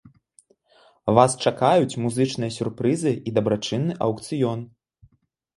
Вас 1.19 1.31
чакаюць 1.49 1.99
музычныя 2.05 2.55
сюрпрызы 2.57 3.13
і 3.17 3.29
дабрачынны 3.39 3.93
аўкцыён. 4.07 4.65